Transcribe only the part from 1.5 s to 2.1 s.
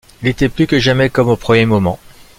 moment.